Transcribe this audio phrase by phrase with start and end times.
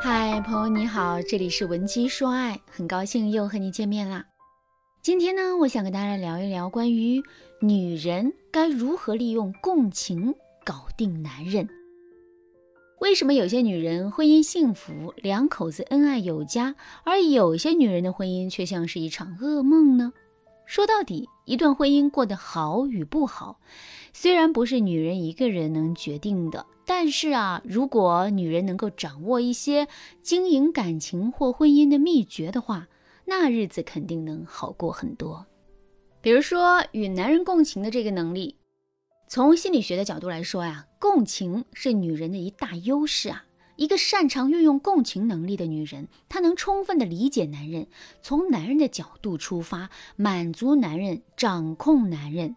[0.00, 4.24] 嗨，朋友你好，这里是文姬说爱，很高兴又和你见面啦。
[5.02, 7.20] 今天呢，我想跟大家聊一聊关于
[7.60, 10.32] 女人该如何利用共情
[10.64, 11.68] 搞定男人。
[13.00, 20.12] 为什么有些女人婚姻幸福，两口子恩爱有加，而有些女人的婚姻却像是一场噩梦呢？
[20.64, 23.58] 说到底，一段婚姻过得好与不好，
[24.12, 26.64] 虽然不是女人一个人能决定的。
[26.88, 29.86] 但是啊，如果女人能够掌握一些
[30.22, 32.88] 经营感情或婚姻的秘诀的话，
[33.26, 35.44] 那日子肯定能好过很多。
[36.22, 38.56] 比如说，与男人共情的这个能力，
[39.28, 43.44] 从心理学的角度来说呀，共情是女人的一大优势啊。
[43.76, 47.86] 一个擅长运用共情能力的女人，她能充分的理解男人，
[48.22, 52.56] 从男人的角度出发，满足男人，掌控男人。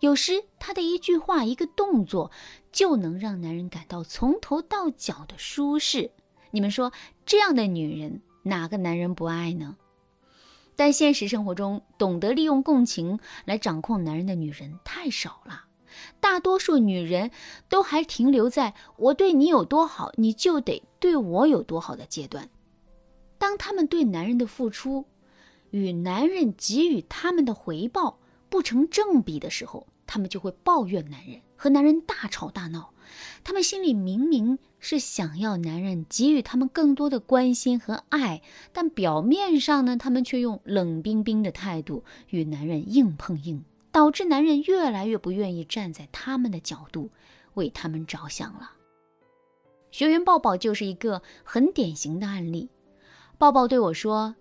[0.00, 2.30] 有时，她的一句话、一个动作，
[2.70, 6.10] 就能让男人感到从头到脚的舒适。
[6.50, 6.92] 你们说，
[7.24, 9.76] 这样的女人，哪个男人不爱呢？
[10.76, 15.64] 但现实生活中，懂得利用共情来掌控男人的女人太少了。
[16.20, 17.30] 大多数女人
[17.70, 22.50] 都还停留在“我对你有多好，你就得对我有多好”的阶段。
[23.38, 25.06] 当她们对男人的付出
[25.70, 32.92] 与男人给予他们的回报，不成正比的时候，他们就会抱怨男人，和男人大吵大闹。
[33.44, 47.10] 他们心里明明是想要男人给予他们更多的关心和爱，但表面上呢，他们却用冷冰冰的态度与男人硬碰硬，导致男人越来越不愿意站在他们的角度
[47.54, 48.72] 为他们着想了。
[49.92, 52.68] 学员抱抱就是一个很典型的案例。
[53.38, 54.34] 抱抱对我说：“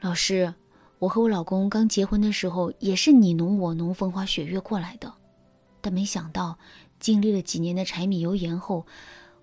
[0.00, 0.54] 老师。”
[1.02, 5.12] 我和我老公刚结婚的时候，也是你侬我侬、风花雪月过来的，
[5.80, 6.56] 但没想到
[7.00, 8.86] 经历了几年的柴米油盐后，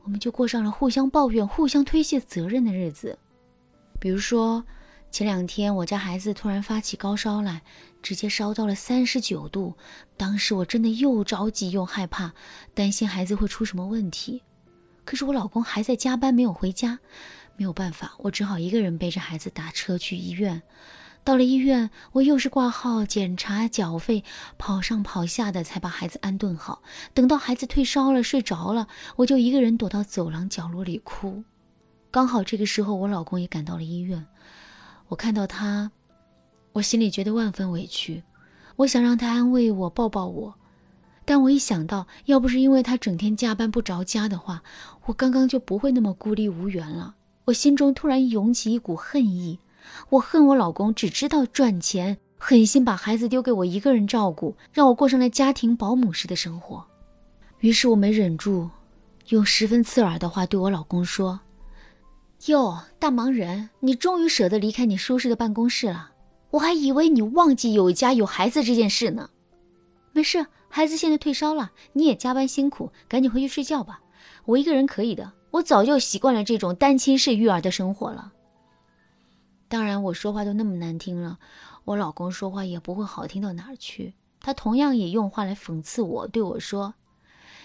[0.04, 3.20] 我们就过上了互相抱怨、互相推卸责任的日子。
[4.00, 4.64] 比如说，
[5.12, 7.62] 前两天我家孩子突然发起高烧来，
[8.02, 9.76] 直接烧到了三十九度，
[10.16, 12.34] 当时我真的又着急又害怕，
[12.74, 14.42] 担心孩子会出什么问题。
[15.04, 17.00] 可是我老公还在加班，没有回家，
[17.58, 20.64] 没有办法，我只好一个人背着孩子打车去医院。
[21.24, 24.24] 到了医院，我又是挂号、检查、缴费，
[24.58, 26.82] 跑上跑下的，才把孩子安顿好。
[27.14, 28.88] 等到孩子退烧了、睡着了，
[29.18, 31.44] 我就一个人躲到走廊角落里哭。
[32.10, 34.26] 刚好这个时候，我老公也赶到了医院。
[35.10, 35.92] 我看到他，
[36.74, 38.24] 我心里觉得万分委屈。
[38.78, 40.56] 我想让他安慰我、抱抱我，
[41.26, 44.64] 但我一想到，要不是因为他整天加班不着家的话，
[45.06, 47.16] 我刚刚就不会那么孤立无援了。
[47.46, 49.60] 我心中突然涌起一股恨意。
[50.10, 56.86] 我恨我老公只知道赚钱，狠心把孩子丢给我一个人照顾，让我过上了家庭保姆式的生活。
[57.60, 58.70] 于是我没忍住，
[59.28, 61.42] 用十分刺耳的话对我老公说
[62.48, 66.12] ：“哟，大忙人，你终于舍得离开你舒适的办公室了？
[66.52, 69.30] 我还以为你忘记有家有孩子这件事呢。
[70.14, 74.00] 没事，孩子现在退烧了，你也加班辛苦，赶紧回去睡觉吧。
[74.46, 78.32] 我一个人可以的，我早就习惯了这种单亲式育儿的生活了。”
[79.70, 81.38] 当然，我说话都那么难听了，
[81.86, 84.16] 我老公说话也不会好听到哪儿去。
[84.42, 86.96] 他同样也用话来讽刺我，对我说：“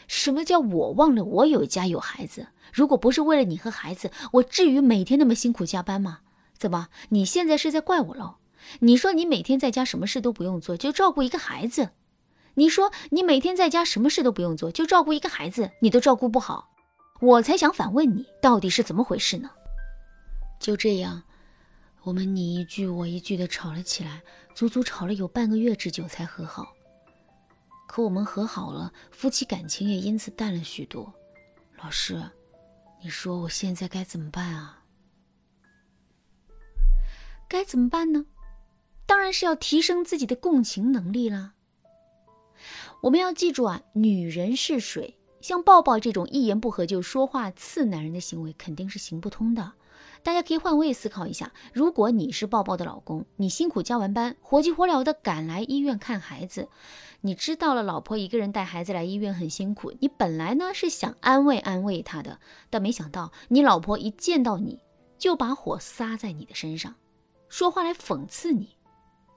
[0.06, 2.48] 什么叫我忘了我有家有孩子？
[2.72, 6.18] 如果不是为了你和孩子，我至于每天那么辛苦加班吗？
[6.58, 8.34] 怎么，你现在是在怪我喽？
[8.80, 11.90] 你说你每天在家什么事都不用做，就照顾一个孩子？
[12.54, 16.70] 你说你每天在家什么事都不用做，就照顾一个孩子，你都照顾不好？
[17.20, 19.50] 我才想反问你，到底是怎么回事呢？”
[20.60, 21.22] 就这样。
[22.04, 24.22] 我们你一句我一句的吵了起来，
[24.54, 26.74] 足足吵了有半个月之久才和好。
[27.86, 31.10] 可我们和好了，夫妻感情也因此淡了许多。
[31.78, 32.22] 老师，
[33.02, 34.84] 你说我现在该怎么办啊？
[37.48, 38.26] 该怎么办呢？
[39.06, 41.54] 当然是要提升自己的共情能力啦。
[43.00, 49.72] 我们要记住啊，女人是水，像抱抱这种一言不合就说话刺男人的行为，肯定是行不通的。
[50.22, 56.68] 大家可以换位思考一下，如果你是抱抱的老公，你辛苦加完班，火急火燎的赶来医院看孩子，
[57.20, 62.40] 你知道了老婆一个人带孩子来医院很辛苦，你本来呢是想安慰安慰她的，
[62.70, 64.80] 但没想到你老婆一见到你
[65.18, 66.94] 就把火撒在你的身上，
[67.48, 68.76] 说话来讽刺你，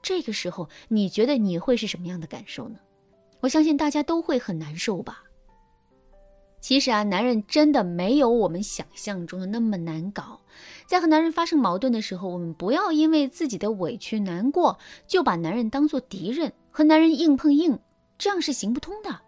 [0.02, 2.80] 这个时候你觉得你会是什么样的感受呢？
[3.42, 5.24] 我相信大家都会很难受吧。
[6.60, 10.42] 其实啊，男人真的没有我们想象中的那么难搞。
[10.86, 17.80] 在和男人发生矛盾的时候，我们不要因为自己的委屈难过，就把男人当做敌人，和男人硬碰硬，
[18.18, 19.22] 这样是行不通的。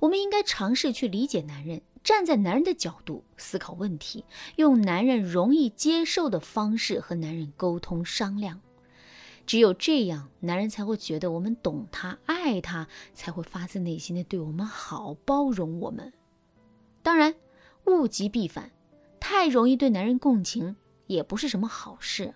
[0.00, 4.24] 我们应该尝试去理解男人，站在男人的角度思考问题，
[4.56, 8.60] 用男人容易接受的方式和男人沟通商量。
[9.46, 16.12] 只有这样，男人才会觉得我们懂他、爱他，才会发自内心的对我们好、包容我们。
[17.10, 17.34] 当然，
[17.86, 18.70] 物极必反，
[19.18, 20.76] 太容易对男人共情
[21.08, 22.32] 也不是什么好事。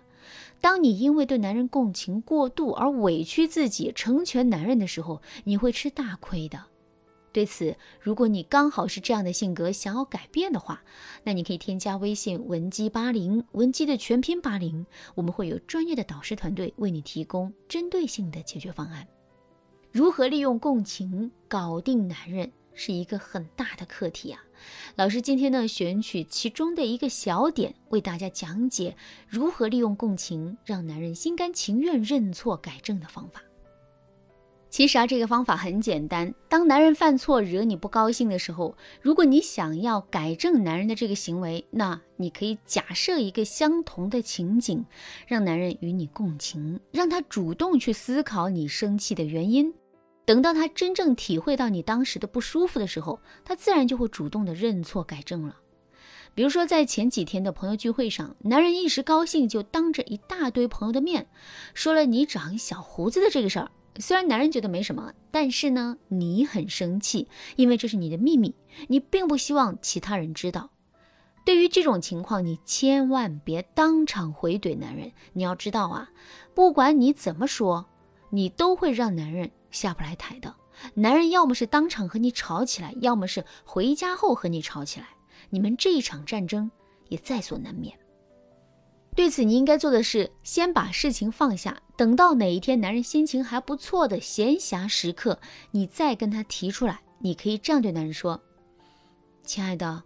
[0.59, 6.61] 当你因为对男人共情过度而委屈自己成全男人的时候，你会吃大亏的。
[7.31, 10.83] 对此，如果你刚好是这样的性格，想要改变的话，
[11.23, 14.85] 那你可以添加微信文姬八零，文姬的全拼八零，
[15.15, 19.07] 我们会有专业的导师团队为你提供针对性的解决方案。
[19.89, 22.51] 如何利用共情搞定男人？
[22.77, 24.44] 是一个很大的课题啊！
[24.95, 28.95] 老师今天呢，选取其中的一个小点，为大家讲解
[29.27, 33.41] 如何利用共情让男人心甘情愿认错改正的方法。
[34.69, 36.33] 其实啊，这个方法很简单。
[36.49, 44.85] 当男人犯错惹你不高兴的时候，如果你想要改正男人的这个行为，那你可以假设一个相同的情景，
[45.27, 49.73] 让男人与你共情，让他主动去思考你生气的原因。
[50.25, 55.57] 等到他真正体会到你当时的不舒服的时候，他自然就会主动的认错改正了。
[56.33, 61.27] 比如说，在前几天的朋友聚会上，男人一时高兴，就当着一大堆朋友的面，
[61.73, 63.71] 说了你长小胡子的这个事儿。
[63.99, 68.53] 虽然男人觉得没什么，但是呢，你很生气，因为这是你的秘密，
[68.89, 70.71] 你并不希望其他人知道。
[71.45, 75.11] 对于这种情况，你千万别当场回怼男人。
[75.31, 76.09] 你要知道啊，
[76.53, 77.85] 不管你怎么说，
[78.31, 79.51] 你都会让男人。
[79.75, 80.55] 下不来台的
[80.93, 85.07] 男人，要么是当场和你吵起来，要么是回家后和你吵起来，
[85.49, 86.71] 你们这一场战争
[87.09, 87.97] 也在所难免。
[89.15, 95.39] 对此，你应该做的是先把事情放下，等到哪一天男人心情还不错的闲暇时刻，
[95.71, 97.01] 你再跟他提出来。
[97.19, 98.39] 你可以这样对男人说
[99.43, 100.03] ：“亲爱的，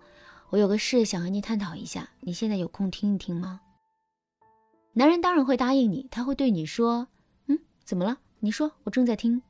[0.51, 3.61] 我有个事想和你探讨一下，你现在有空听一听吗？”
[4.93, 7.07] 男人当然会答应你，他会对你说
[7.49, 8.19] ：“嗯，怎么了？
[8.39, 9.41] 你说，我正在听。”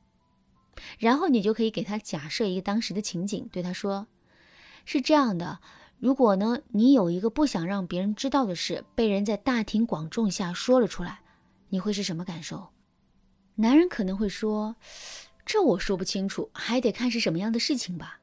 [0.98, 4.08] 然后你就可以给他假设一个当时的情景，对他说
[4.86, 5.60] ：“是这样的，
[6.00, 11.20] 如果呢，你有一个不想让别人知道的事，被人在大庭广众下说了出来，
[11.70, 12.70] 你会是什么感受？”
[13.56, 14.76] 男人可能会说
[15.46, 18.20] ：“这我说不清楚，还得看是什么样的事情吧。”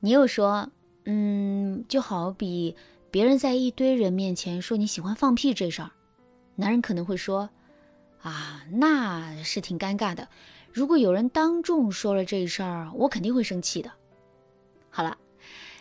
[0.00, 0.70] 你又说
[1.04, 2.76] ：“嗯，就好比
[3.10, 5.90] 别人在一堆人面前说你喜欢放屁这事儿。”
[6.56, 7.50] 男人可能会说
[8.22, 10.28] ：“啊，那是挺尴尬的。”
[10.72, 13.90] 如果有人当众说了这事儿，我肯定会生气的。
[14.88, 15.16] 好了，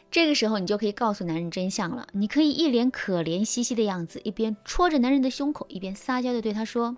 [0.09, 2.07] 这个时候你就可以告诉男人真相了。
[2.11, 6.97] 你可以一脸可怜兮兮的样子，一边戳着男人的胸口，一边撒娇的对他说：“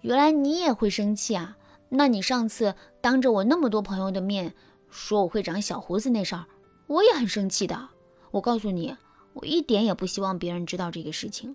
[0.00, 1.56] 原来你也会生气啊？
[1.90, 4.54] 那你上次当着我那么多朋友的面
[4.88, 6.46] 说我会长小胡子那事儿，
[6.86, 7.88] 我也很生气的。
[8.30, 8.96] 我告诉你，
[9.34, 11.54] 我一点也不希望别人知道这个事情。”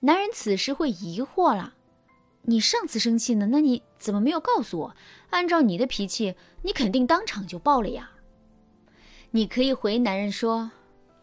[0.00, 1.74] 男人此时会疑惑了。
[2.46, 3.48] 你上次生气呢？
[3.50, 4.96] 那你怎么没有告诉我？
[5.30, 8.10] 按照你的脾气，你肯定当场就爆了呀。
[9.30, 10.70] 你可以回男人说：“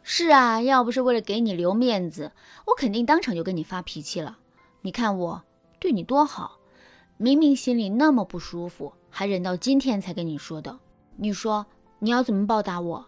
[0.03, 2.31] 是啊，要不是为了给你留面子，
[2.65, 4.39] 我肯定当场就跟你发脾气了。
[4.81, 5.44] 你看我
[5.79, 6.59] 对你多好，
[7.18, 10.79] 明明心里那么不舒服，还忍到今天才跟你说的。
[11.18, 11.65] 你说
[12.00, 13.06] 你要怎么报答我？”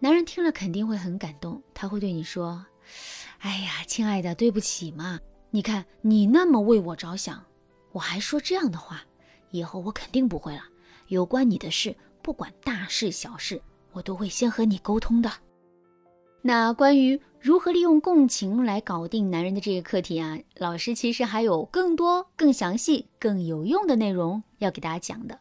[0.00, 2.66] 男人听了肯定会很感动，他会对你说
[3.38, 7.42] ：“哎呀，亲爱的，对不起嘛。”你看，你那么为我着想，
[7.92, 9.02] 我还说这样的话，
[9.50, 10.62] 以后我肯定不会了。
[11.08, 13.60] 有关你的事，不管大事小事，
[13.92, 15.32] 我都会先和你沟通的。
[16.42, 25.40] 那关于如何利用共情来搞定男人的这个课题啊，老师其实还有更多、更详细、更有用的内容要给大家讲的。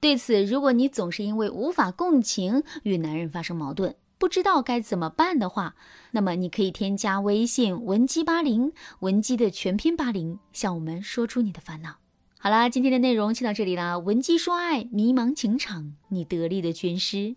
[0.00, 5.76] 对此，如果你总是因为无法共情与男人发生矛盾，不知道该怎么办的话，
[6.12, 11.96] 那么你可以添加微信文姬八零，文姬的全拼八零，向我们说出你的烦恼。
[12.38, 17.36] 好啦，今天的内容就到这里啦，文姬说爱，迷茫情场，你得力的军师。